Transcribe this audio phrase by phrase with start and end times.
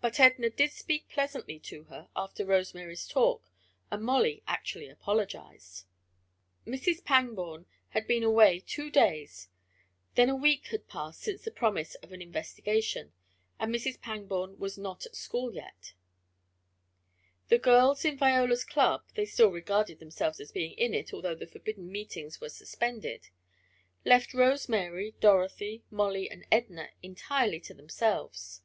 [0.00, 3.52] But Edna did speak pleasantly to her after Rose Mary's talk,
[3.90, 5.84] and Molly actually apologized.
[6.66, 7.04] Mrs.
[7.04, 9.48] Pangborn had been away two days,
[10.14, 13.12] then a week had passed since the promise of an investigation,
[13.60, 14.00] and Mrs.
[14.00, 15.92] Pangborn was not at school yet.
[17.48, 21.46] The girls in Viola's club (they still regarded themselves as being in it, although the
[21.46, 23.28] forbidden meetings were suspended),
[24.06, 28.62] left Rose Mary, Dorothy, Molly and Edna entirely to themselves.